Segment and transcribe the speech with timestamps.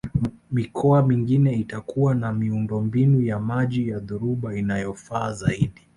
[0.51, 5.81] Mikoa mingine itakuwa na miundombinu ya maji ya dhoruba inayofaa zaidi